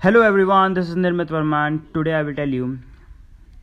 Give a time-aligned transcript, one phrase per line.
[0.00, 1.92] Hello everyone, this is Nirmit Verman.
[1.92, 2.78] Today I will tell you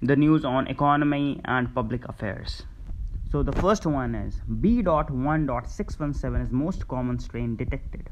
[0.01, 2.63] the news on economy and public affairs.
[3.31, 8.09] So the first one is B.1.617 is most common strain detected.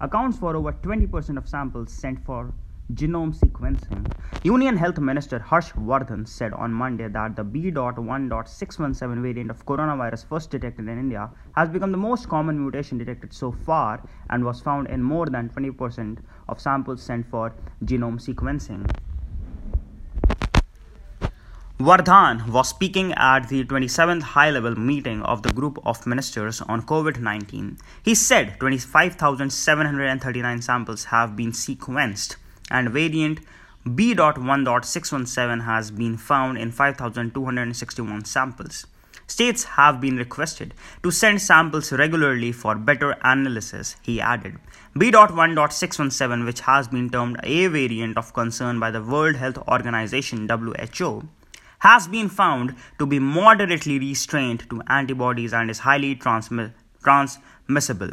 [0.00, 2.50] Accounts for over 20% of samples sent for
[2.94, 4.10] genome sequencing.
[4.42, 10.50] Union Health Minister Harsh Vardhan said on Monday that the B.1.617 variant of coronavirus first
[10.50, 14.88] detected in India has become the most common mutation detected so far and was found
[14.88, 16.18] in more than 20%
[16.48, 18.90] of samples sent for genome sequencing.
[21.78, 26.82] Vardhan was speaking at the 27th high level meeting of the group of ministers on
[26.82, 27.78] COVID 19.
[28.02, 32.36] He said 25,739 samples have been sequenced
[32.70, 33.40] and variant
[33.84, 38.86] B.1.617 has been found in 5,261 samples.
[39.26, 44.58] States have been requested to send samples regularly for better analysis, he added.
[44.98, 51.28] B.1.617, which has been termed a variant of concern by the World Health Organization WHO,
[51.78, 56.72] has been found to be moderately restrained to antibodies and is highly transmi-
[57.02, 58.10] transmissible,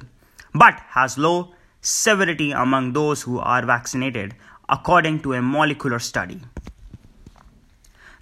[0.54, 4.36] but has low severity among those who are vaccinated,
[4.70, 6.40] according to a molecular study.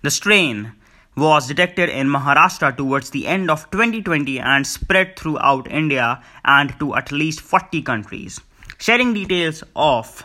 [0.02, 0.74] The strain
[1.16, 6.96] was detected in Maharashtra towards the end of 2020 and spread throughout India and to
[6.96, 8.42] at least 40 countries.
[8.78, 10.24] Sharing details of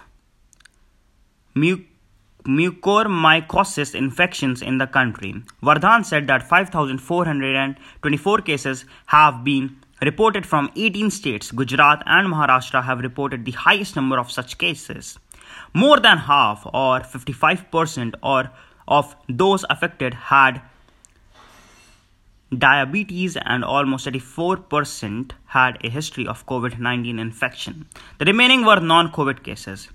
[1.54, 1.84] mu-
[2.44, 11.10] mucormycosis infections in the country, Vardhan said that 5,424 cases have been reported from 18
[11.10, 15.18] states, Gujarat and Maharashtra have reported the highest number of such cases.
[15.72, 18.50] More than half, or 55%, or
[18.88, 20.62] of those affected had
[22.56, 27.86] diabetes and almost 84% had a history of COVID 19 infection.
[28.18, 29.88] The remaining were non COVID cases.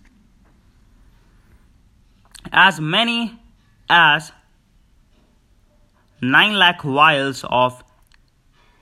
[2.51, 3.39] As many
[3.89, 4.31] as
[6.21, 7.83] 9 lakh vials of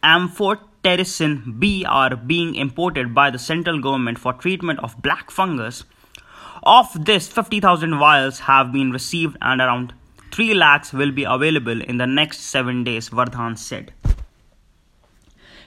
[0.04, 5.86] amphotericin B are being imported by the central government for treatment of black fungus.
[6.66, 9.94] Of this, 50,000 vials have been received and around
[10.32, 13.92] 3 lakhs will be available in the next 7 days, Vardhan said.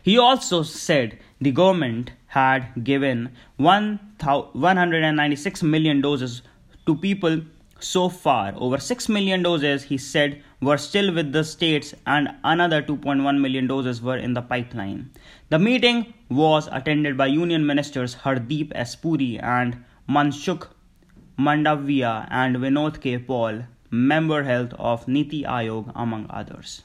[0.02, 6.40] He also said the government had given 196 million doses
[6.86, 7.42] to people
[7.78, 8.54] so far.
[8.56, 13.66] Over 6 million doses, he said, were still with the states and another 2.1 million
[13.66, 15.10] doses were in the pipeline.
[15.50, 18.96] The meeting was attended by Union Ministers Hardeep S.
[18.96, 20.68] Puri and Mansukh
[21.38, 23.18] Mandavia and Vinod K.
[23.18, 26.82] Paul, member health of Niti Aayog, among others.